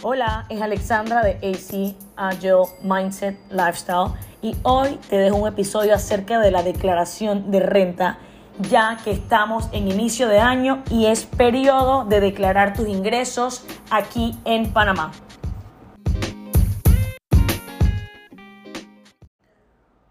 Hola, 0.00 0.46
es 0.48 0.62
Alexandra 0.62 1.24
de 1.24 1.32
AC 1.42 1.96
Agile 2.14 2.66
Mindset 2.84 3.36
Lifestyle 3.50 4.12
y 4.40 4.54
hoy 4.62 4.96
te 5.10 5.18
dejo 5.18 5.34
un 5.38 5.48
episodio 5.48 5.92
acerca 5.92 6.38
de 6.38 6.52
la 6.52 6.62
declaración 6.62 7.50
de 7.50 7.58
renta 7.58 8.18
ya 8.60 8.96
que 9.02 9.10
estamos 9.10 9.68
en 9.72 9.88
inicio 9.88 10.28
de 10.28 10.38
año 10.38 10.84
y 10.88 11.06
es 11.06 11.26
periodo 11.26 12.04
de 12.04 12.20
declarar 12.20 12.74
tus 12.74 12.86
ingresos 12.86 13.64
aquí 13.90 14.38
en 14.44 14.72
Panamá. 14.72 15.10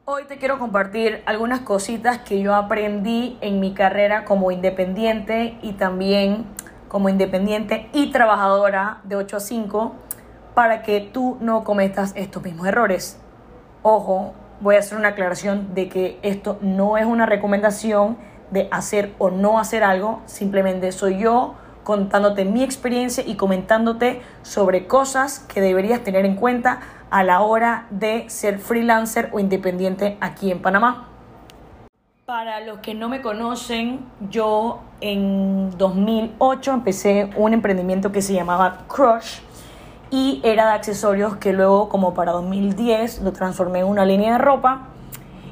Hoy 0.04 0.26
te 0.26 0.38
quiero 0.38 0.60
compartir 0.60 1.24
algunas 1.26 1.62
cositas 1.62 2.18
que 2.18 2.42
yo 2.42 2.56
aprendí 2.56 3.38
en 3.40 3.62
mi 3.62 3.74
carrera 3.74 4.26
como 4.26 4.52
independiente 4.52 5.58
y 5.62 5.74
también 5.74 6.57
como 6.88 7.10
independiente 7.10 7.90
y 7.94 8.12
trabajadora 8.12 9.02
de 9.04 9.16
8 9.16 9.38
a 9.38 9.40
5 9.40 9.96
para 10.54 10.82
que 10.82 11.02
tú 11.02 11.38
no 11.40 11.64
cometas 11.64 12.14
estos 12.16 12.44
mismos 12.44 12.68
errores. 12.68 13.20
Ojo, 13.84 14.34
voy 14.60 14.76
a 14.76 14.80
hacer 14.80 14.98
una 14.98 15.10
aclaración 15.10 15.74
de 15.76 15.90
que 15.90 16.20
esto 16.24 16.58
no 16.62 16.98
es 16.98 17.06
una 17.06 17.26
recomendación 17.26 18.18
de 18.52 18.68
hacer 18.72 19.14
o 19.20 19.30
no 19.30 19.60
hacer 19.60 19.84
algo, 19.84 20.22
simplemente 20.26 20.92
soy 20.92 21.20
yo 21.20 21.56
contándote 21.84 22.44
mi 22.44 22.64
experiencia 22.64 23.24
y 23.26 23.36
comentándote 23.36 24.22
sobre 24.42 24.88
cosas 24.88 25.40
que 25.40 25.62
deberías 25.62 26.04
tener 26.04 26.26
en 26.26 26.36
cuenta 26.36 26.82
a 27.10 27.24
la 27.24 27.42
hora 27.42 27.88
de 27.92 28.30
ser 28.30 28.60
freelancer 28.60 29.30
o 29.32 29.40
independiente 29.40 30.18
aquí 30.20 30.52
en 30.52 30.62
Panamá. 30.62 31.07
Para 32.28 32.60
los 32.60 32.80
que 32.80 32.94
no 32.94 33.08
me 33.08 33.22
conocen, 33.22 34.02
yo 34.30 34.82
en 35.00 35.78
2008 35.78 36.74
empecé 36.74 37.30
un 37.38 37.54
emprendimiento 37.54 38.12
que 38.12 38.22
se 38.22 38.34
llamaba 38.34 38.80
Crush 38.90 39.40
y 40.12 40.42
era 40.44 40.66
de 40.66 40.74
accesorios 40.74 41.38
que 41.38 41.54
luego 41.54 41.88
como 41.88 42.14
para 42.14 42.34
2010 42.34 43.22
lo 43.22 43.32
transformé 43.32 43.80
en 43.80 43.86
una 43.86 44.04
línea 44.04 44.34
de 44.34 44.40
ropa 44.40 44.90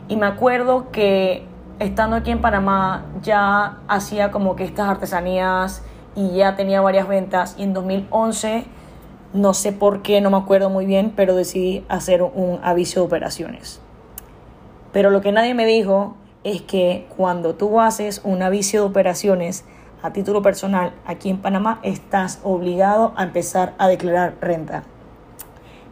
y 0.09 0.17
me 0.17 0.25
acuerdo 0.25 0.91
que 0.91 1.45
estando 1.79 2.17
aquí 2.17 2.31
en 2.31 2.41
Panamá 2.41 3.05
ya 3.21 3.77
hacía 3.87 4.31
como 4.31 4.57
que 4.57 4.65
estas 4.65 4.89
artesanías 4.89 5.81
y 6.13 6.35
ya 6.35 6.57
tenía 6.57 6.81
varias 6.81 7.07
ventas 7.07 7.55
y 7.57 7.63
en 7.63 7.73
2011 7.73 8.65
no 9.31 9.53
sé 9.53 9.71
por 9.71 10.01
qué, 10.01 10.19
no 10.19 10.29
me 10.29 10.35
acuerdo 10.35 10.69
muy 10.69 10.85
bien, 10.85 11.13
pero 11.15 11.35
decidí 11.35 11.85
hacer 11.87 12.21
un 12.21 12.59
aviso 12.63 12.99
de 12.99 13.05
operaciones. 13.05 13.79
Pero 14.91 15.09
lo 15.09 15.21
que 15.21 15.31
nadie 15.31 15.53
me 15.53 15.65
dijo 15.65 16.17
es 16.45 16.61
que 16.61 17.07
cuando 17.17 17.55
tú 17.55 17.81
haces 17.81 18.21
un 18.23 18.43
aviso 18.43 18.77
de 18.77 18.83
operaciones 18.83 19.65
a 20.03 20.13
título 20.13 20.43
personal 20.43 20.93
aquí 21.07 21.31
en 21.31 21.39
Panamá, 21.39 21.79
estás 21.81 22.39
obligado 22.43 23.13
a 23.17 23.23
empezar 23.23 23.73
a 23.79 23.87
declarar 23.87 24.35
renta. 24.39 24.83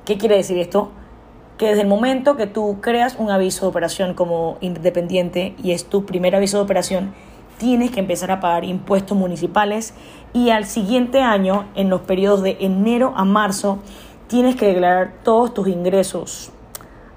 ¿Qué 0.06 0.20
quiere 0.20 0.38
decir 0.38 0.60
esto? 0.60 0.92
Que 1.58 1.70
desde 1.70 1.82
el 1.82 1.88
momento 1.88 2.38
que 2.38 2.46
tú 2.46 2.78
creas 2.82 3.16
un 3.18 3.32
aviso 3.32 3.66
de 3.66 3.70
operación 3.72 4.14
como 4.14 4.58
independiente 4.62 5.56
y 5.62 5.72
es 5.72 5.86
tu 5.86 6.06
primer 6.06 6.36
aviso 6.36 6.58
de 6.58 6.64
operación, 6.64 7.16
tienes 7.58 7.90
que 7.90 8.00
empezar 8.00 8.30
a 8.30 8.40
pagar 8.40 8.64
impuestos 8.64 9.18
municipales 9.18 9.96
y 10.34 10.52
al 10.52 10.66
siguiente 10.66 11.22
año, 11.22 11.66
en 11.74 11.90
los 11.90 12.02
periodos 12.02 12.44
de 12.44 12.58
enero 12.60 13.14
a 13.16 13.26
marzo, 13.26 13.80
tienes 14.28 14.56
que 14.56 14.68
declarar 14.68 15.14
todos 15.24 15.52
tus 15.52 15.68
ingresos 15.68 16.52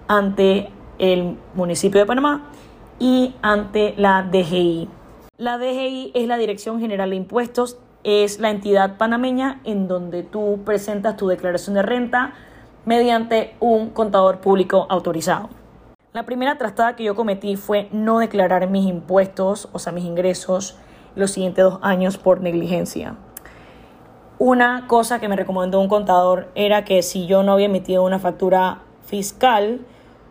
ante 0.08 0.70
el 0.98 1.36
municipio 1.54 2.00
de 2.00 2.06
Panamá 2.06 2.52
y 2.98 3.34
ante 3.42 3.94
la 3.96 4.22
DGI. 4.22 4.88
La 5.38 5.58
DGI 5.58 6.12
es 6.14 6.26
la 6.26 6.38
Dirección 6.38 6.80
General 6.80 7.10
de 7.10 7.16
Impuestos, 7.16 7.78
es 8.04 8.38
la 8.38 8.50
entidad 8.50 8.96
panameña 8.96 9.60
en 9.64 9.88
donde 9.88 10.22
tú 10.22 10.60
presentas 10.64 11.16
tu 11.16 11.28
declaración 11.28 11.74
de 11.74 11.82
renta 11.82 12.32
mediante 12.84 13.54
un 13.60 13.90
contador 13.90 14.38
público 14.38 14.86
autorizado. 14.88 15.50
La 16.12 16.24
primera 16.24 16.56
trastada 16.56 16.96
que 16.96 17.04
yo 17.04 17.14
cometí 17.14 17.56
fue 17.56 17.88
no 17.92 18.20
declarar 18.20 18.70
mis 18.70 18.86
impuestos, 18.86 19.68
o 19.72 19.78
sea, 19.78 19.92
mis 19.92 20.04
ingresos, 20.04 20.78
los 21.14 21.32
siguientes 21.32 21.64
dos 21.64 21.78
años 21.82 22.16
por 22.16 22.40
negligencia. 22.40 23.16
Una 24.38 24.86
cosa 24.86 25.18
que 25.18 25.28
me 25.28 25.36
recomendó 25.36 25.80
un 25.80 25.88
contador 25.88 26.48
era 26.54 26.84
que 26.84 27.02
si 27.02 27.26
yo 27.26 27.42
no 27.42 27.52
había 27.52 27.66
emitido 27.66 28.04
una 28.04 28.18
factura 28.18 28.80
fiscal, 29.04 29.80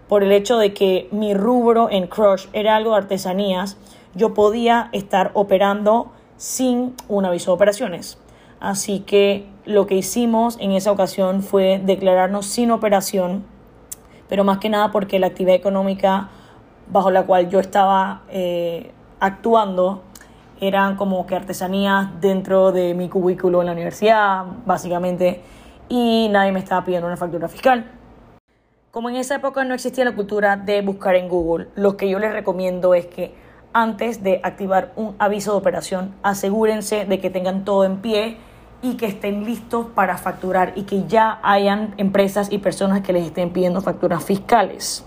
por 0.07 0.23
el 0.23 0.31
hecho 0.31 0.57
de 0.57 0.73
que 0.73 1.07
mi 1.11 1.33
rubro 1.33 1.89
en 1.89 2.07
Crush 2.07 2.47
era 2.53 2.75
algo 2.75 2.91
de 2.91 2.97
artesanías, 2.97 3.77
yo 4.13 4.33
podía 4.33 4.89
estar 4.91 5.31
operando 5.33 6.11
sin 6.38 6.95
un 7.07 7.25
aviso 7.25 7.51
de 7.51 7.55
operaciones. 7.55 8.17
Así 8.59 9.01
que 9.01 9.47
lo 9.66 9.88
que 9.88 9.95
hicimos 9.95 10.57
en 10.59 10.71
esa 10.71 10.91
ocasión 10.91 11.43
fue 11.43 11.81
declararnos 11.83 12.45
sin 12.45 12.71
operación, 12.71 13.43
pero 14.29 14.43
más 14.43 14.59
que 14.59 14.69
nada 14.69 14.91
porque 14.91 15.19
la 15.19 15.27
actividad 15.27 15.55
económica 15.55 16.29
bajo 16.87 17.11
la 17.11 17.23
cual 17.23 17.49
yo 17.49 17.59
estaba 17.59 18.22
eh, 18.29 18.91
actuando 19.19 20.03
eran 20.61 20.95
como 20.95 21.25
que 21.25 21.35
artesanías 21.35 22.09
dentro 22.22 22.72
de 22.72 22.93
mi 22.93 23.09
cubículo 23.09 23.61
en 23.61 23.67
la 23.67 23.73
universidad, 23.73 24.45
básicamente, 24.66 25.41
y 25.89 26.29
nadie 26.31 26.51
me 26.51 26.59
estaba 26.59 26.83
pidiendo 26.85 27.07
una 27.07 27.17
factura 27.17 27.49
fiscal. 27.49 27.91
Como 28.95 29.09
en 29.09 29.17
esa 29.17 29.35
época 29.35 29.66
no 29.66 29.73
existía 29.73 30.06
la 30.06 30.16
cultura 30.16 30.56
de 30.56 30.81
buscar 30.81 31.16
en 31.16 31.28
Google, 31.28 31.67
lo 31.75 31.97
que 31.97 32.07
yo 32.07 32.17
les 32.17 32.31
recomiendo 32.31 32.94
es 32.94 33.06
que 33.06 33.35
antes 33.73 34.23
de 34.23 34.39
activar 34.41 34.94
un 34.95 35.17
aviso 35.19 35.51
de 35.51 35.57
operación, 35.57 36.16
asegúrense 36.23 37.03
de 37.03 37.19
que 37.19 37.29
tengan 37.29 37.66
todo 37.66 37.84
en 37.84 37.97
pie 37.97 38.38
y 38.81 38.95
que 38.95 39.07
estén 39.07 39.44
listos 39.44 39.88
para 39.94 40.17
facturar 40.17 40.72
y 40.78 40.84
que 40.84 41.05
ya 41.07 41.41
hayan 41.44 41.94
empresas 41.97 42.50
y 42.50 42.59
personas 42.59 43.01
que 43.01 43.11
les 43.11 43.25
estén 43.25 43.50
pidiendo 43.50 43.81
facturas 43.81 44.23
fiscales. 44.23 45.03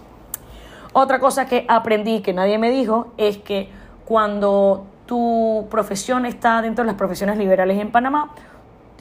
Otra 0.93 1.19
cosa 1.19 1.47
que 1.47 1.65
aprendí 1.67 2.21
que 2.21 2.35
nadie 2.35 2.59
me 2.59 2.71
dijo 2.71 3.15
es 3.17 3.39
que 3.39 3.71
cuando 4.05 4.85
tu 5.07 5.67
profesión 5.71 6.27
está 6.27 6.61
dentro 6.61 6.85
de 6.85 6.89
las 6.89 6.97
profesiones 6.97 7.39
liberales 7.39 7.81
en 7.81 7.91
Panamá, 7.91 8.35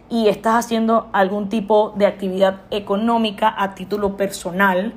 y 0.09 0.28
estás 0.29 0.66
haciendo 0.66 1.07
algún 1.12 1.50
tipo 1.50 1.94
de 1.95 2.06
actividad 2.06 2.62
económica 2.72 3.53
a 3.57 3.75
título 3.75 4.18
personal, 4.18 4.94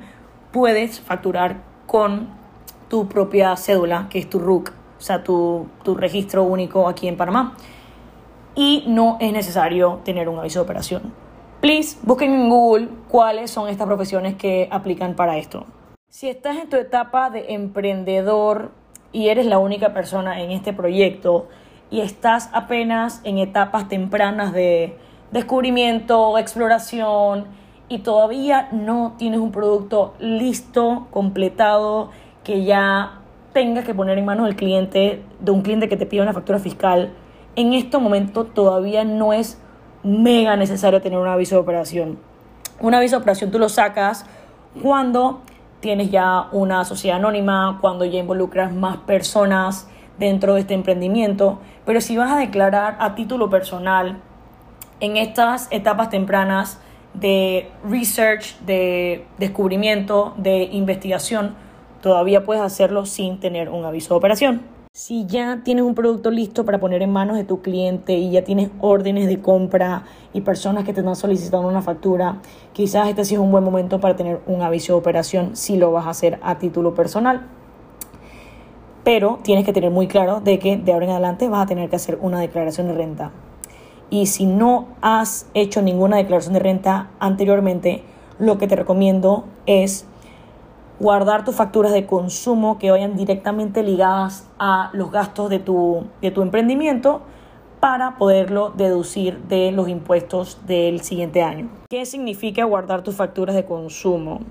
puedes 0.51 0.99
facturar 0.99 1.57
con 1.85 2.29
tu 2.89 3.07
propia 3.07 3.55
cédula, 3.55 4.07
que 4.09 4.19
es 4.19 4.29
tu 4.29 4.39
RUC, 4.39 4.69
o 4.69 5.01
sea, 5.01 5.23
tu, 5.23 5.67
tu 5.83 5.95
registro 5.95 6.43
único 6.43 6.87
aquí 6.87 7.07
en 7.07 7.17
Panamá. 7.17 7.55
Y 8.55 8.83
no 8.87 9.17
es 9.19 9.31
necesario 9.31 10.01
tener 10.03 10.27
un 10.27 10.39
aviso 10.39 10.59
de 10.59 10.63
operación. 10.63 11.13
Please, 11.61 11.97
busquen 12.03 12.33
en 12.33 12.49
Google 12.49 12.89
cuáles 13.07 13.51
son 13.51 13.69
estas 13.69 13.87
profesiones 13.87 14.35
que 14.35 14.67
aplican 14.71 15.15
para 15.15 15.37
esto. 15.37 15.65
Si 16.09 16.27
estás 16.27 16.57
en 16.57 16.69
tu 16.69 16.75
etapa 16.75 17.29
de 17.29 17.53
emprendedor 17.53 18.71
y 19.11 19.29
eres 19.29 19.45
la 19.45 19.59
única 19.59 19.93
persona 19.93 20.41
en 20.41 20.51
este 20.51 20.73
proyecto, 20.73 21.47
y 21.91 21.99
estás 21.99 22.49
apenas 22.53 23.21
en 23.25 23.37
etapas 23.37 23.89
tempranas 23.89 24.53
de 24.53 24.97
descubrimiento, 25.31 26.37
exploración 26.37 27.45
y 27.89 27.99
todavía 27.99 28.69
no 28.71 29.15
tienes 29.17 29.41
un 29.41 29.51
producto 29.51 30.13
listo, 30.19 31.07
completado, 31.11 32.09
que 32.45 32.63
ya 32.63 33.19
tengas 33.53 33.83
que 33.83 33.93
poner 33.93 34.17
en 34.17 34.25
manos 34.25 34.45
del 34.45 34.55
cliente, 34.55 35.21
de 35.41 35.51
un 35.51 35.61
cliente 35.61 35.89
que 35.89 35.97
te 35.97 36.05
pida 36.05 36.23
una 36.23 36.33
factura 36.33 36.57
fiscal, 36.57 37.11
en 37.57 37.73
este 37.73 37.97
momento 37.97 38.45
todavía 38.45 39.03
no 39.03 39.33
es 39.33 39.61
mega 40.03 40.55
necesario 40.55 41.01
tener 41.01 41.19
un 41.19 41.27
aviso 41.27 41.55
de 41.55 41.61
operación. 41.61 42.17
Un 42.79 42.93
aviso 42.93 43.17
de 43.17 43.21
operación 43.21 43.51
tú 43.51 43.59
lo 43.59 43.67
sacas 43.67 44.25
cuando 44.81 45.41
tienes 45.81 46.09
ya 46.09 46.47
una 46.53 46.85
sociedad 46.85 47.17
anónima, 47.17 47.79
cuando 47.81 48.05
ya 48.05 48.19
involucras 48.19 48.73
más 48.73 48.97
personas 48.97 49.89
dentro 50.21 50.53
de 50.53 50.61
este 50.61 50.75
emprendimiento, 50.75 51.59
pero 51.83 51.99
si 51.99 52.15
vas 52.15 52.31
a 52.31 52.37
declarar 52.37 52.95
a 52.99 53.15
título 53.15 53.49
personal 53.49 54.21
en 54.99 55.17
estas 55.17 55.67
etapas 55.71 56.09
tempranas 56.11 56.79
de 57.15 57.69
research, 57.83 58.57
de 58.59 59.25
descubrimiento, 59.39 60.33
de 60.37 60.63
investigación, 60.71 61.55
todavía 62.01 62.43
puedes 62.43 62.61
hacerlo 62.61 63.05
sin 63.07 63.39
tener 63.39 63.67
un 63.69 63.83
aviso 63.83 64.13
de 64.13 64.17
operación. 64.19 64.61
Si 64.93 65.25
ya 65.25 65.61
tienes 65.63 65.85
un 65.85 65.95
producto 65.95 66.29
listo 66.29 66.65
para 66.65 66.79
poner 66.79 67.01
en 67.01 67.11
manos 67.11 67.37
de 67.37 67.43
tu 67.43 67.61
cliente 67.61 68.13
y 68.13 68.29
ya 68.29 68.43
tienes 68.43 68.69
órdenes 68.79 69.27
de 69.27 69.41
compra 69.41 70.03
y 70.33 70.41
personas 70.41 70.83
que 70.83 70.93
te 70.93 70.99
están 70.99 71.15
solicitando 71.15 71.67
una 71.67 71.81
factura, 71.81 72.41
quizás 72.73 73.09
este 73.09 73.25
sí 73.25 73.33
es 73.33 73.39
un 73.39 73.51
buen 73.51 73.63
momento 73.63 73.99
para 73.99 74.15
tener 74.15 74.39
un 74.45 74.61
aviso 74.61 74.93
de 74.93 74.99
operación 74.99 75.55
si 75.55 75.77
lo 75.77 75.91
vas 75.91 76.05
a 76.05 76.11
hacer 76.11 76.39
a 76.43 76.59
título 76.59 76.93
personal 76.93 77.47
pero 79.03 79.39
tienes 79.43 79.65
que 79.65 79.73
tener 79.73 79.91
muy 79.91 80.07
claro 80.07 80.41
de 80.41 80.59
que 80.59 80.77
de 80.77 80.93
ahora 80.93 81.05
en 81.05 81.11
adelante 81.11 81.49
vas 81.49 81.63
a 81.63 81.65
tener 81.65 81.89
que 81.89 81.95
hacer 81.95 82.17
una 82.21 82.39
declaración 82.39 82.87
de 82.87 82.93
renta. 82.93 83.31
Y 84.09 84.25
si 84.25 84.45
no 84.45 84.87
has 85.01 85.47
hecho 85.53 85.81
ninguna 85.81 86.17
declaración 86.17 86.53
de 86.53 86.59
renta 86.59 87.11
anteriormente, 87.19 88.03
lo 88.39 88.57
que 88.57 88.67
te 88.67 88.75
recomiendo 88.75 89.45
es 89.65 90.05
guardar 90.99 91.43
tus 91.43 91.55
facturas 91.55 91.93
de 91.93 92.05
consumo 92.05 92.77
que 92.77 92.91
vayan 92.91 93.15
directamente 93.15 93.83
ligadas 93.83 94.47
a 94.59 94.91
los 94.93 95.11
gastos 95.11 95.49
de 95.49 95.59
tu, 95.59 96.03
de 96.21 96.29
tu 96.29 96.41
emprendimiento 96.41 97.21
para 97.79 98.17
poderlo 98.17 98.69
deducir 98.69 99.39
de 99.43 99.71
los 99.71 99.89
impuestos 99.89 100.59
del 100.67 101.01
siguiente 101.01 101.41
año. 101.41 101.69
¿Qué 101.89 102.05
significa 102.05 102.63
guardar 102.65 103.01
tus 103.01 103.15
facturas 103.15 103.55
de 103.55 103.65
consumo? 103.65 104.41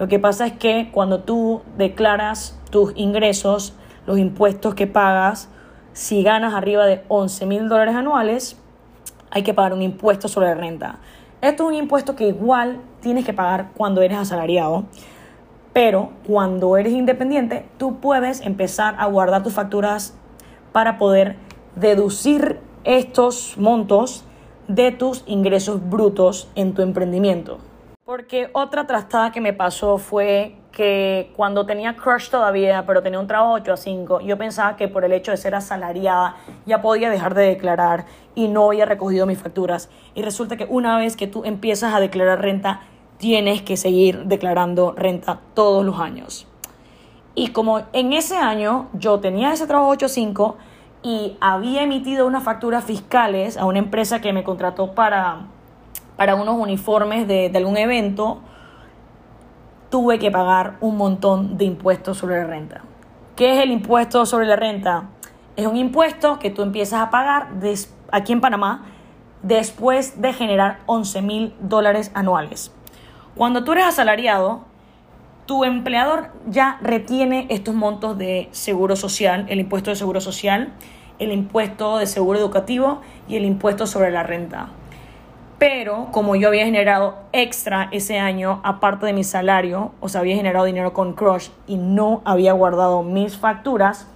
Lo 0.00 0.08
que 0.08 0.18
pasa 0.18 0.46
es 0.46 0.54
que 0.54 0.88
cuando 0.90 1.20
tú 1.20 1.60
declaras 1.76 2.58
tus 2.70 2.94
ingresos, 2.96 3.74
los 4.06 4.18
impuestos 4.18 4.74
que 4.74 4.86
pagas, 4.86 5.50
si 5.92 6.22
ganas 6.22 6.54
arriba 6.54 6.86
de 6.86 7.04
11 7.08 7.44
mil 7.44 7.68
dólares 7.68 7.94
anuales, 7.94 8.56
hay 9.30 9.42
que 9.42 9.52
pagar 9.52 9.74
un 9.74 9.82
impuesto 9.82 10.26
sobre 10.26 10.46
la 10.46 10.54
renta. 10.54 11.00
Esto 11.42 11.64
es 11.64 11.68
un 11.68 11.74
impuesto 11.74 12.16
que 12.16 12.28
igual 12.28 12.80
tienes 13.02 13.26
que 13.26 13.34
pagar 13.34 13.72
cuando 13.76 14.00
eres 14.00 14.16
asalariado, 14.16 14.84
pero 15.74 16.12
cuando 16.26 16.78
eres 16.78 16.94
independiente, 16.94 17.66
tú 17.76 18.00
puedes 18.00 18.40
empezar 18.40 18.94
a 18.96 19.04
guardar 19.04 19.42
tus 19.42 19.52
facturas 19.52 20.14
para 20.72 20.96
poder 20.96 21.36
deducir 21.76 22.58
estos 22.84 23.58
montos 23.58 24.24
de 24.66 24.92
tus 24.92 25.24
ingresos 25.26 25.90
brutos 25.90 26.48
en 26.54 26.72
tu 26.72 26.80
emprendimiento. 26.80 27.58
Porque 28.10 28.50
otra 28.54 28.88
trastada 28.88 29.30
que 29.30 29.40
me 29.40 29.52
pasó 29.52 29.96
fue 29.96 30.56
que 30.72 31.32
cuando 31.36 31.64
tenía 31.64 31.94
crush 31.96 32.28
todavía, 32.28 32.84
pero 32.84 33.04
tenía 33.04 33.20
un 33.20 33.28
trabajo 33.28 33.52
8 33.52 33.72
a 33.72 33.76
5, 33.76 34.20
yo 34.22 34.36
pensaba 34.36 34.74
que 34.74 34.88
por 34.88 35.04
el 35.04 35.12
hecho 35.12 35.30
de 35.30 35.36
ser 35.36 35.54
asalariada 35.54 36.34
ya 36.66 36.82
podía 36.82 37.08
dejar 37.08 37.34
de 37.34 37.44
declarar 37.44 38.06
y 38.34 38.48
no 38.48 38.66
había 38.66 38.84
recogido 38.84 39.26
mis 39.26 39.38
facturas. 39.38 39.90
Y 40.16 40.22
resulta 40.22 40.56
que 40.56 40.66
una 40.68 40.98
vez 40.98 41.14
que 41.14 41.28
tú 41.28 41.44
empiezas 41.44 41.94
a 41.94 42.00
declarar 42.00 42.42
renta, 42.42 42.80
tienes 43.18 43.62
que 43.62 43.76
seguir 43.76 44.24
declarando 44.24 44.90
renta 44.90 45.38
todos 45.54 45.84
los 45.84 46.00
años. 46.00 46.48
Y 47.36 47.52
como 47.52 47.82
en 47.92 48.12
ese 48.12 48.38
año 48.38 48.88
yo 48.92 49.20
tenía 49.20 49.52
ese 49.52 49.68
trabajo 49.68 49.88
8 49.88 50.06
a 50.06 50.08
5, 50.08 50.56
y 51.04 51.36
había 51.40 51.84
emitido 51.84 52.26
unas 52.26 52.42
facturas 52.42 52.84
fiscales 52.84 53.56
a 53.56 53.66
una 53.66 53.78
empresa 53.78 54.20
que 54.20 54.32
me 54.32 54.42
contrató 54.42 54.96
para, 54.96 55.46
para 56.20 56.34
unos 56.34 56.56
uniformes 56.56 57.26
de, 57.26 57.50
algún 57.54 57.78
evento, 57.78 58.42
tuve 59.88 60.18
que 60.18 60.30
pagar 60.30 60.76
un 60.82 60.98
montón 60.98 61.56
de 61.56 61.64
impuestos 61.64 62.18
sobre 62.18 62.36
la 62.36 62.44
renta. 62.44 62.82
¿Qué 63.36 63.56
es 63.56 63.62
el 63.62 63.70
impuesto 63.70 64.26
sobre 64.26 64.44
la 64.44 64.56
renta? 64.56 65.04
Es 65.56 65.66
un 65.66 65.78
impuesto 65.78 66.38
que 66.38 66.50
tú 66.50 66.60
empiezas 66.60 67.00
a 67.00 67.08
pagar 67.08 67.48
aquí 68.12 68.34
en 68.34 68.42
Panamá 68.42 68.84
después 69.42 70.20
de 70.20 70.34
generar 70.34 70.80
11 70.84 71.22
mil 71.22 71.54
dólares 71.58 72.10
anuales. 72.12 72.70
Cuando 73.34 73.64
tú 73.64 73.72
eres 73.72 73.86
asalariado, 73.86 74.66
tu 75.46 75.64
empleador 75.64 76.32
ya 76.46 76.76
retiene 76.82 77.46
estos 77.48 77.74
montos 77.74 78.18
de 78.18 78.50
seguro 78.50 78.94
social, 78.94 79.46
el 79.48 79.58
impuesto 79.58 79.88
de 79.88 79.96
seguro 79.96 80.20
social, 80.20 80.74
el 81.18 81.32
impuesto 81.32 81.96
de 81.96 82.06
seguro 82.06 82.38
educativo 82.38 83.00
y 83.26 83.36
el 83.36 83.46
impuesto 83.46 83.86
sobre 83.86 84.10
la 84.10 84.22
renta. 84.22 84.68
Pero 85.60 86.08
como 86.10 86.36
yo 86.36 86.48
había 86.48 86.64
generado 86.64 87.18
extra 87.32 87.90
ese 87.92 88.18
año, 88.18 88.62
aparte 88.64 89.04
de 89.04 89.12
mi 89.12 89.24
salario, 89.24 89.92
o 90.00 90.08
sea, 90.08 90.22
había 90.22 90.34
generado 90.34 90.64
dinero 90.64 90.94
con 90.94 91.12
Crush 91.12 91.50
y 91.66 91.76
no 91.76 92.22
había 92.24 92.54
guardado 92.54 93.02
mis 93.02 93.36
facturas, 93.36 94.08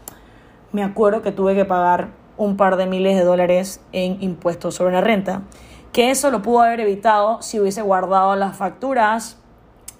me 0.73 0.82
acuerdo 0.82 1.20
que 1.20 1.32
tuve 1.32 1.55
que 1.55 1.67
pagar 1.67 2.08
un 2.38 2.56
par 2.56 2.79
de 2.79 2.87
miles 2.87 3.14
de 3.14 3.25
dólares 3.25 3.82
en 3.93 4.23
impuestos 4.23 4.76
sobre 4.76 4.94
la 4.94 5.02
renta. 5.02 5.43
Que 5.93 6.11
eso 6.11 6.31
lo 6.31 6.41
pudo 6.41 6.62
haber 6.62 6.81
evitado 6.81 7.43
si 7.43 7.61
hubiese 7.61 7.82
guardado 7.82 8.37
las 8.37 8.56
facturas 8.56 9.38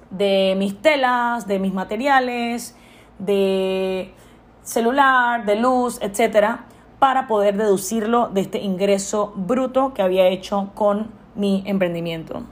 de 0.09 0.55
mis 0.57 0.81
telas, 0.81 1.47
de 1.47 1.59
mis 1.59 1.75
materiales, 1.75 2.75
de 3.19 4.15
celular, 4.63 5.45
de 5.45 5.57
luz, 5.57 5.99
etcétera, 6.01 6.65
para 6.99 7.27
poder 7.27 7.59
deducirlo 7.59 8.29
de 8.29 8.41
este 8.41 8.63
ingreso 8.63 9.35
bruto 9.37 9.93
que 9.93 10.01
había 10.01 10.27
hecho 10.29 10.71
con 10.75 11.23
mi 11.35 11.63
emprendimiento. 11.67 12.43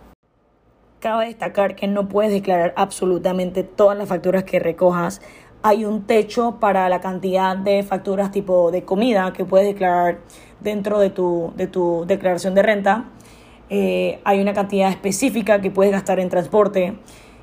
Cabe 1.01 1.27
destacar 1.27 1.75
que 1.75 1.89
no 1.89 2.09
puedes 2.09 2.33
declarar 2.33 2.73
absolutamente 2.77 3.65
todas 3.65 3.99
las 3.99 4.09
facturas 4.09 4.45
que 4.45 4.59
recojas. 4.59 5.21
Hay 5.63 5.85
un 5.85 6.07
techo 6.07 6.59
para 6.61 6.89
la 6.89 7.01
cantidad 7.01 7.57
de 7.57 7.83
facturas 7.83 8.31
tipo 8.31 8.71
de 8.71 8.85
comida 8.85 9.33
que 9.33 9.45
puedes 9.45 9.67
declarar 9.67 10.19
dentro 10.61 10.99
de 10.99 11.11
tu, 11.11 11.53
de 11.57 11.67
tu 11.67 12.05
declaración 12.07 12.55
de 12.55 12.63
renta. 12.63 13.07
Eh, 13.69 14.21
hay 14.25 14.41
una 14.41 14.55
cantidad 14.55 14.91
específica 14.91 15.61
que 15.61 15.71
puedes 15.71 15.93
gastar 15.93 16.21
en 16.21 16.29
transporte 16.29 16.99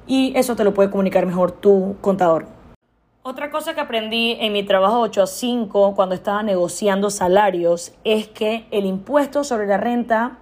y 0.08 0.34
eso 0.36 0.56
te 0.56 0.64
lo 0.64 0.74
puede 0.74 0.90
comunicar 0.90 1.26
mejor 1.26 1.52
tu 1.52 1.98
contador. 2.02 2.48
Otra 3.22 3.52
cosa 3.52 3.76
que 3.76 3.82
aprendí 3.82 4.38
en 4.40 4.54
mi 4.54 4.64
trabajo 4.64 5.02
8 5.02 5.24
a 5.24 5.28
5 5.28 5.94
cuando 5.96 6.16
estaba 6.16 6.42
negociando 6.42 7.10
salarios 7.10 7.94
es 8.04 8.28
que 8.28 8.66
el 8.72 8.86
impuesto 8.86 9.44
sobre 9.44 9.68
la 9.68 9.78
renta 9.78 10.39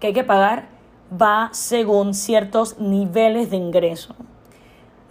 que 0.00 0.08
hay 0.08 0.12
que 0.12 0.24
pagar 0.24 0.68
va 1.10 1.50
según 1.52 2.14
ciertos 2.14 2.78
niveles 2.78 3.50
de 3.50 3.56
ingreso. 3.56 4.14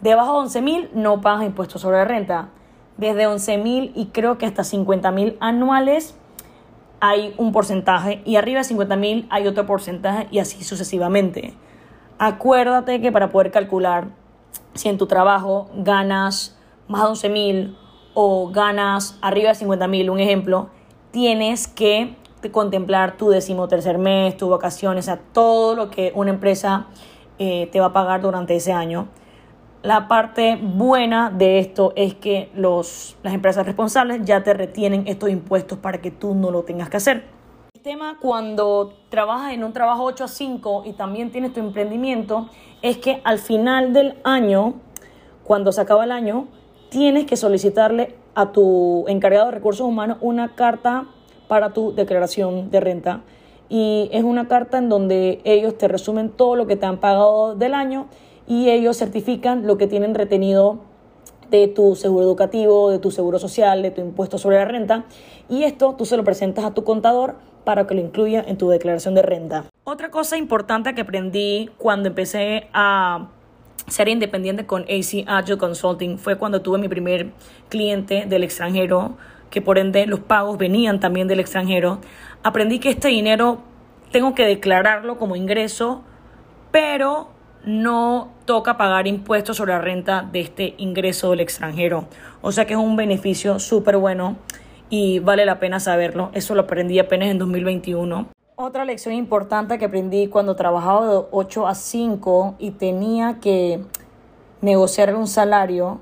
Debajo 0.01 0.33
de 0.33 0.39
11 0.39 0.61
mil 0.61 0.89
no 0.93 1.21
pagas 1.21 1.45
impuestos 1.45 1.81
sobre 1.81 2.03
renta. 2.05 2.49
Desde 2.97 3.27
11 3.27 3.57
mil 3.59 3.91
y 3.95 4.07
creo 4.07 4.37
que 4.37 4.45
hasta 4.45 4.63
50 4.63 5.11
mil 5.11 5.37
anuales 5.39 6.15
hay 6.99 7.33
un 7.37 7.51
porcentaje 7.51 8.21
y 8.25 8.35
arriba 8.35 8.59
de 8.59 8.65
50 8.65 8.95
mil 8.97 9.27
hay 9.29 9.47
otro 9.47 9.65
porcentaje 9.65 10.27
y 10.31 10.39
así 10.39 10.63
sucesivamente. 10.63 11.53
Acuérdate 12.17 12.99
que 12.99 13.11
para 13.11 13.29
poder 13.29 13.51
calcular 13.51 14.07
si 14.73 14.89
en 14.89 14.97
tu 14.97 15.07
trabajo 15.07 15.69
ganas 15.75 16.57
más 16.87 17.03
de 17.03 17.07
11 17.09 17.29
mil 17.29 17.77
o 18.13 18.49
ganas 18.49 19.17
arriba 19.21 19.49
de 19.49 19.55
50 19.55 19.87
mil, 19.87 20.09
un 20.09 20.19
ejemplo, 20.19 20.69
tienes 21.11 21.67
que 21.67 22.15
contemplar 22.51 23.17
tu 23.17 23.29
decimotercer 23.29 23.97
mes, 23.97 24.37
tus 24.37 24.49
vacaciones, 24.49 25.05
o 25.05 25.07
sea, 25.07 25.19
todo 25.33 25.75
lo 25.75 25.89
que 25.89 26.13
una 26.15 26.29
empresa 26.31 26.87
eh, 27.37 27.67
te 27.71 27.79
va 27.79 27.87
a 27.87 27.93
pagar 27.93 28.21
durante 28.21 28.55
ese 28.55 28.71
año. 28.71 29.07
La 29.81 30.07
parte 30.07 30.57
buena 30.61 31.29
de 31.29 31.59
esto 31.59 31.93
es 31.95 32.13
que 32.13 32.49
los, 32.53 33.17
las 33.23 33.33
empresas 33.33 33.65
responsables 33.65 34.21
ya 34.23 34.43
te 34.43 34.53
retienen 34.53 35.07
estos 35.07 35.29
impuestos 35.29 35.77
para 35.77 35.99
que 36.01 36.11
tú 36.11 36.33
no 36.33 36.51
lo 36.51 36.63
tengas 36.63 36.89
que 36.89 36.97
hacer. 36.97 37.25
El 37.73 37.81
tema 37.81 38.17
cuando 38.19 38.93
trabajas 39.09 39.53
en 39.53 39.63
un 39.63 39.71
trabajo 39.71 40.03
8 40.03 40.25
a 40.25 40.27
5 40.27 40.83
y 40.85 40.93
también 40.93 41.31
tienes 41.31 41.53
tu 41.53 41.61
emprendimiento 41.61 42.49
es 42.81 42.97
que 42.97 43.21
al 43.23 43.39
final 43.39 43.93
del 43.93 44.17
año, 44.23 44.75
cuando 45.45 45.71
se 45.71 45.79
acaba 45.79 46.03
el 46.03 46.11
año, 46.11 46.47
tienes 46.89 47.25
que 47.25 47.37
solicitarle 47.37 48.17
a 48.35 48.51
tu 48.51 49.05
encargado 49.07 49.45
de 49.45 49.51
recursos 49.51 49.87
humanos 49.87 50.17
una 50.21 50.55
carta 50.55 51.05
para 51.49 51.73
tu 51.73 51.93
declaración 51.93 52.71
de 52.71 52.79
renta. 52.79 53.23
Y 53.67 54.09
es 54.13 54.23
una 54.23 54.47
carta 54.47 54.77
en 54.77 54.87
donde 54.87 55.41
ellos 55.43 55.77
te 55.77 55.89
resumen 55.89 56.29
todo 56.29 56.55
lo 56.55 56.67
que 56.67 56.77
te 56.77 56.85
han 56.85 56.99
pagado 56.99 57.55
del 57.55 57.73
año 57.73 58.07
y 58.47 58.69
ellos 58.69 58.97
certifican 58.97 59.67
lo 59.67 59.77
que 59.77 59.87
tienen 59.87 60.15
retenido 60.15 60.79
de 61.49 61.67
tu 61.67 61.95
seguro 61.95 62.23
educativo, 62.23 62.91
de 62.91 62.99
tu 62.99 63.11
seguro 63.11 63.39
social, 63.39 63.81
de 63.81 63.91
tu 63.91 64.01
impuesto 64.01 64.37
sobre 64.37 64.57
la 64.57 64.65
renta. 64.65 65.05
Y 65.49 65.63
esto 65.63 65.95
tú 65.95 66.05
se 66.05 66.15
lo 66.15 66.23
presentas 66.23 66.65
a 66.65 66.73
tu 66.73 66.83
contador 66.83 67.35
para 67.63 67.87
que 67.87 67.95
lo 67.95 68.01
incluya 68.01 68.43
en 68.47 68.57
tu 68.57 68.69
declaración 68.69 69.15
de 69.15 69.23
renta. 69.23 69.65
Otra 69.83 70.11
cosa 70.11 70.37
importante 70.37 70.93
que 70.93 71.01
aprendí 71.01 71.69
cuando 71.77 72.09
empecé 72.09 72.67
a 72.73 73.29
ser 73.87 74.07
independiente 74.07 74.67
con 74.67 74.83
AC 74.83 75.25
Agile 75.25 75.57
Consulting 75.57 76.19
fue 76.19 76.37
cuando 76.37 76.61
tuve 76.61 76.77
mi 76.77 76.87
primer 76.87 77.31
cliente 77.69 78.25
del 78.27 78.43
extranjero, 78.43 79.17
que 79.49 79.61
por 79.61 79.77
ende 79.77 80.05
los 80.05 80.19
pagos 80.19 80.57
venían 80.57 80.99
también 80.99 81.27
del 81.27 81.39
extranjero. 81.39 81.99
Aprendí 82.43 82.79
que 82.79 82.89
este 82.89 83.09
dinero 83.09 83.59
tengo 84.11 84.35
que 84.35 84.45
declararlo 84.45 85.17
como 85.17 85.35
ingreso, 85.35 86.01
pero 86.71 87.29
no 87.65 88.29
toca 88.45 88.77
pagar 88.77 89.07
impuestos 89.07 89.57
sobre 89.57 89.73
la 89.73 89.81
renta 89.81 90.27
de 90.31 90.41
este 90.41 90.75
ingreso 90.77 91.31
del 91.31 91.41
extranjero. 91.41 92.05
O 92.41 92.51
sea 92.51 92.65
que 92.65 92.73
es 92.73 92.79
un 92.79 92.95
beneficio 92.95 93.59
súper 93.59 93.97
bueno 93.97 94.37
y 94.89 95.19
vale 95.19 95.45
la 95.45 95.59
pena 95.59 95.79
saberlo. 95.79 96.31
Eso 96.33 96.55
lo 96.55 96.61
aprendí 96.61 96.99
apenas 96.99 97.29
en 97.29 97.37
2021. 97.37 98.27
Otra 98.55 98.83
lección 98.85 99.13
importante 99.13 99.77
que 99.77 99.85
aprendí 99.85 100.27
cuando 100.27 100.55
trabajaba 100.55 101.07
de 101.07 101.21
8 101.31 101.67
a 101.67 101.75
5 101.75 102.55
y 102.59 102.71
tenía 102.71 103.39
que 103.39 103.81
negociar 104.61 105.15
un 105.15 105.27
salario, 105.27 106.01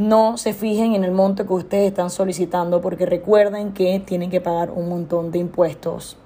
no 0.00 0.38
se 0.38 0.54
fijen 0.54 0.94
en 0.94 1.04
el 1.04 1.12
monto 1.12 1.46
que 1.46 1.52
ustedes 1.52 1.88
están 1.88 2.08
solicitando 2.08 2.80
porque 2.80 3.04
recuerden 3.04 3.74
que 3.74 4.00
tienen 4.00 4.30
que 4.30 4.40
pagar 4.40 4.70
un 4.70 4.88
montón 4.88 5.30
de 5.30 5.38
impuestos. 5.38 6.16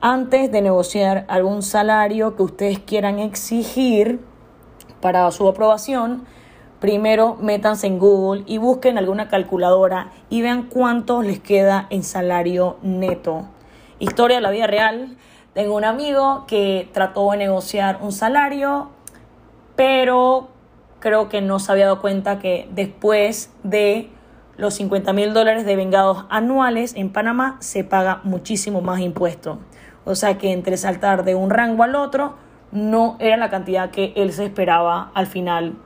Antes 0.00 0.50
de 0.50 0.60
negociar 0.60 1.24
algún 1.28 1.62
salario 1.62 2.34
que 2.34 2.42
ustedes 2.42 2.80
quieran 2.80 3.20
exigir 3.20 4.18
para 5.00 5.30
su 5.30 5.46
aprobación, 5.46 6.24
primero 6.80 7.36
métanse 7.40 7.86
en 7.86 8.00
Google 8.00 8.42
y 8.46 8.58
busquen 8.58 8.98
alguna 8.98 9.28
calculadora 9.28 10.10
y 10.28 10.42
vean 10.42 10.64
cuánto 10.64 11.22
les 11.22 11.38
queda 11.38 11.86
en 11.90 12.02
salario 12.02 12.78
neto. 12.82 13.44
Historia 14.00 14.38
de 14.38 14.42
la 14.42 14.50
vida 14.50 14.66
real. 14.66 15.16
Tengo 15.54 15.76
un 15.76 15.84
amigo 15.84 16.44
que 16.48 16.88
trató 16.92 17.30
de 17.30 17.36
negociar 17.36 18.00
un 18.02 18.10
salario, 18.10 18.90
pero 19.76 20.48
creo 21.00 21.28
que 21.28 21.40
no 21.40 21.58
se 21.58 21.72
había 21.72 21.86
dado 21.86 22.00
cuenta 22.00 22.38
que 22.38 22.68
después 22.72 23.52
de 23.62 24.10
los 24.56 24.74
50 24.74 25.12
mil 25.12 25.32
dólares 25.32 25.64
de 25.64 25.74
vengados 25.74 26.26
anuales 26.28 26.94
en 26.94 27.10
Panamá 27.10 27.56
se 27.60 27.82
paga 27.82 28.20
muchísimo 28.24 28.82
más 28.82 29.00
impuesto. 29.00 29.58
O 30.04 30.14
sea 30.14 30.38
que 30.38 30.52
entre 30.52 30.76
saltar 30.76 31.24
de 31.24 31.34
un 31.34 31.50
rango 31.50 31.82
al 31.82 31.96
otro 31.96 32.34
no 32.70 33.16
era 33.18 33.36
la 33.36 33.50
cantidad 33.50 33.90
que 33.90 34.12
él 34.16 34.32
se 34.32 34.44
esperaba 34.44 35.10
al 35.14 35.26
final 35.26 35.76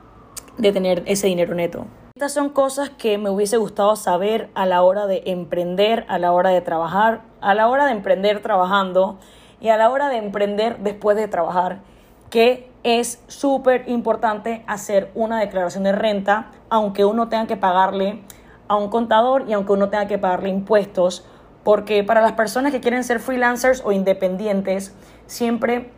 de 0.57 0.71
tener 0.71 1.03
ese 1.05 1.27
dinero 1.27 1.55
neto. 1.55 1.87
Estas 2.15 2.33
son 2.33 2.49
cosas 2.49 2.89
que 2.89 3.17
me 3.17 3.29
hubiese 3.29 3.57
gustado 3.57 3.95
saber 3.95 4.49
a 4.55 4.65
la 4.65 4.83
hora 4.83 5.05
de 5.05 5.23
emprender, 5.25 6.05
a 6.07 6.17
la 6.17 6.31
hora 6.31 6.51
de 6.51 6.61
trabajar, 6.61 7.23
a 7.41 7.53
la 7.53 7.67
hora 7.67 7.85
de 7.85 7.91
emprender 7.91 8.41
trabajando 8.41 9.19
y 9.59 9.69
a 9.69 9.77
la 9.77 9.89
hora 9.89 10.09
de 10.09 10.17
emprender 10.17 10.77
después 10.79 11.17
de 11.17 11.27
trabajar, 11.27 11.81
que 12.29 12.69
es 12.83 13.23
súper 13.27 13.89
importante 13.89 14.63
hacer 14.67 15.11
una 15.15 15.39
declaración 15.39 15.83
de 15.83 15.91
renta, 15.91 16.51
aunque 16.69 17.05
uno 17.05 17.29
tenga 17.29 17.47
que 17.47 17.57
pagarle 17.57 18.21
a 18.67 18.75
un 18.75 18.89
contador 18.89 19.45
y 19.47 19.53
aunque 19.53 19.73
uno 19.73 19.89
tenga 19.89 20.07
que 20.07 20.17
pagarle 20.17 20.49
impuestos, 20.49 21.25
porque 21.63 22.03
para 22.03 22.21
las 22.21 22.33
personas 22.33 22.71
que 22.71 22.81
quieren 22.81 23.03
ser 23.03 23.19
freelancers 23.19 23.81
o 23.83 23.91
independientes, 23.91 24.93
siempre 25.25 25.89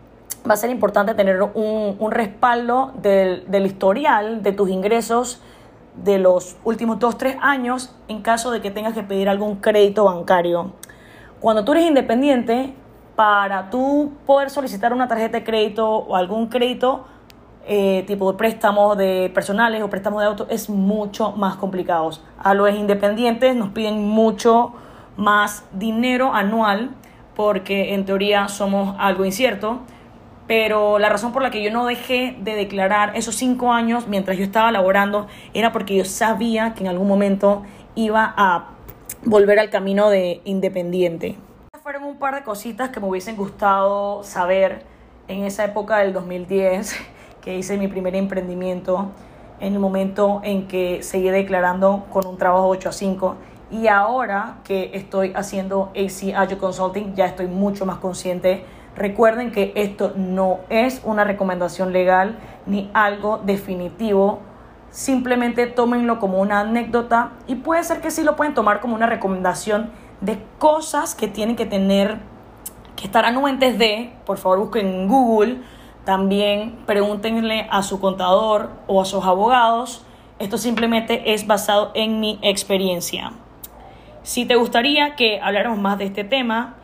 va 0.50 0.54
a 0.54 0.58
ser 0.58 0.70
importante 0.70 1.14
tener 1.14 1.42
un, 1.42 1.98
un 2.00 2.12
respaldo 2.12 2.94
del, 3.02 3.44
del, 3.52 3.66
historial 3.66 4.44
de 4.44 4.54
tus 4.54 4.70
ingresos 4.70 5.42
de 5.96 6.20
los 6.20 6.56
últimos 6.64 7.00
2-3 7.00 7.38
años 7.42 7.94
en 8.08 8.22
caso 8.22 8.52
de 8.52 8.62
que 8.62 8.72
tengas 8.72 8.94
que 8.94 9.04
pedir 9.04 9.28
algún 9.28 9.58
crédito 9.58 10.06
bancario. 10.06 10.72
Cuando 11.40 11.66
tú 11.66 11.74
eres 11.74 11.86
independiente, 11.86 12.74
para 13.18 13.70
tú 13.70 14.14
poder 14.26 14.50
solicitar 14.50 14.94
una 14.94 15.10
tarjeta 15.10 15.40
de 15.40 15.44
crédito 15.44 15.90
o 15.90 16.16
algún 16.16 16.48
crédito, 16.48 17.06
eh, 17.66 18.06
tipo 18.08 18.32
de 18.32 18.38
préstamos 18.38 18.98
de 18.98 19.30
personales 19.34 19.84
o 19.84 19.90
préstamos 19.90 20.22
de 20.22 20.28
auto, 20.28 20.48
es 20.50 20.70
mucho 20.70 21.34
más 21.34 21.58
complicado. 21.58 22.12
A 22.38 22.54
los 22.54 22.70
independientes 22.74 23.58
nos 23.58 23.72
piden 23.72 24.08
mucho 24.08 24.72
más 25.18 25.66
dinero 25.74 26.34
anual 26.34 26.92
porque 27.36 27.94
en 27.94 28.06
teoría 28.06 28.48
somos 28.48 28.96
algo 28.98 29.26
incierto 29.26 29.82
pero 30.48 30.98
la 30.98 31.10
razón 31.10 31.34
por 31.34 31.42
la 31.42 31.52
que 31.52 31.62
yo 31.62 31.72
no 31.72 31.86
dejé 31.86 32.38
de 32.40 32.56
declarar 32.56 33.16
esos 33.16 33.36
cinco 33.36 33.74
años 33.74 34.08
mientras 34.08 34.38
yo 34.38 34.46
estaba 34.46 34.72
laborando 34.72 35.28
era 35.54 35.74
porque 35.74 35.96
yo 35.96 36.06
sabía 36.06 36.74
que 36.74 36.84
en 36.84 36.88
algún 36.88 37.08
momento 37.08 37.64
iba 37.96 38.34
a 38.38 38.70
volver 39.26 39.60
al 39.60 39.70
camino 39.70 40.10
de 40.10 40.40
independiente. 40.46 41.36
Fueron 41.88 42.04
un 42.04 42.18
par 42.18 42.36
de 42.36 42.44
cositas 42.44 42.90
que 42.90 43.00
me 43.00 43.08
hubiesen 43.08 43.38
gustado 43.38 44.22
saber 44.22 44.84
en 45.30 45.46
esa 45.46 45.64
época 45.64 46.00
del 46.00 46.12
2010 46.12 46.94
que 47.42 47.58
hice 47.58 47.78
mi 47.78 47.88
primer 47.88 48.14
emprendimiento, 48.14 49.12
en 49.62 49.72
el 49.72 49.80
momento 49.80 50.42
en 50.44 50.68
que 50.68 51.02
seguí 51.02 51.30
declarando 51.30 52.06
con 52.12 52.28
un 52.28 52.38
trabajo 52.38 52.68
8 52.68 52.90
a 52.90 52.92
5 52.92 53.36
y 53.72 53.88
ahora 53.88 54.58
que 54.66 54.92
estoy 54.96 55.32
haciendo 55.34 55.94
AC 55.96 56.36
Agile 56.36 56.58
Consulting 56.58 57.16
ya 57.16 57.26
estoy 57.26 57.48
mucho 57.48 57.86
más 57.86 58.00
consciente 58.00 58.66
Recuerden 58.98 59.54
que 59.54 59.72
esto 59.78 60.12
no 60.18 60.60
es 60.68 61.00
una 61.06 61.24
recomendación 61.24 61.94
legal 61.94 62.38
ni 62.66 62.92
algo 62.94 63.38
definitivo. 63.38 64.40
Simplemente 64.92 65.68
tómenlo 65.68 66.20
como 66.20 66.42
una 66.42 66.60
anécdota 66.60 67.32
y 67.48 67.56
puede 67.56 67.86
ser 67.86 68.02
que 68.02 68.12
sí 68.12 68.24
lo 68.24 68.36
pueden 68.36 68.54
tomar 68.54 68.82
como 68.82 68.94
una 68.94 69.06
recomendación 69.06 69.92
de 70.22 70.42
cosas 70.58 71.16
que 71.16 71.28
tienen 71.28 71.56
que 71.56 71.66
tener, 71.66 72.20
que 72.96 73.06
estar 73.06 73.26
anuentes 73.26 73.78
de. 73.78 74.14
Por 74.26 74.38
favor, 74.38 74.60
busquen 74.60 74.88
en 74.88 75.08
Google. 75.08 75.62
También 76.06 76.80
pregúntenle 76.86 77.68
a 77.70 77.84
su 77.84 78.00
contador 78.00 78.72
o 78.88 79.02
a 79.02 79.06
sus 79.06 79.26
abogados. 79.26 80.04
Esto 80.40 80.58
simplemente 80.58 81.34
es 81.34 81.48
basado 81.48 81.92
en 81.94 82.20
mi 82.20 82.40
experiencia. 82.42 83.34
Si 84.24 84.46
te 84.46 84.56
gustaría 84.56 85.16
que 85.16 85.40
habláramos 85.42 85.80
más 85.80 85.98
de 85.98 86.06
este 86.06 86.24
tema, 86.24 86.76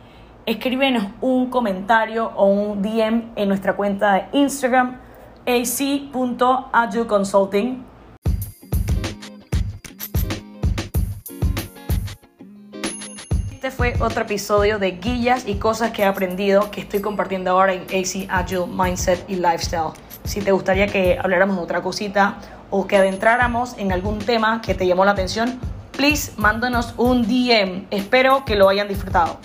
escríbenos 0.46 1.06
un 1.20 1.50
comentario 1.50 2.32
o 2.36 2.46
un 2.46 2.82
DM 2.82 3.32
en 3.36 3.48
nuestra 3.48 3.76
cuenta 3.76 4.14
de 4.14 4.24
Instagram 4.32 4.98
ac.agileconsulting. 5.46 7.93
Este 13.64 13.74
fue 13.74 13.94
otro 13.98 14.24
episodio 14.24 14.78
de 14.78 14.90
guías 14.90 15.48
y 15.48 15.54
cosas 15.54 15.92
que 15.92 16.02
he 16.02 16.04
aprendido 16.04 16.70
que 16.70 16.82
estoy 16.82 17.00
compartiendo 17.00 17.50
ahora 17.50 17.72
en 17.72 17.84
AC 17.84 18.28
Agile 18.28 18.66
Mindset 18.66 19.24
y 19.26 19.36
Lifestyle. 19.36 19.92
Si 20.22 20.42
te 20.42 20.52
gustaría 20.52 20.86
que 20.86 21.18
habláramos 21.18 21.56
otra 21.56 21.80
cosita 21.80 22.36
o 22.68 22.86
que 22.86 22.98
adentráramos 22.98 23.74
en 23.78 23.90
algún 23.90 24.18
tema 24.18 24.60
que 24.60 24.74
te 24.74 24.86
llamó 24.86 25.06
la 25.06 25.12
atención, 25.12 25.58
please 25.92 26.32
mándanos 26.36 26.92
un 26.98 27.22
DM. 27.22 27.86
Espero 27.90 28.44
que 28.44 28.54
lo 28.54 28.68
hayan 28.68 28.86
disfrutado. 28.86 29.38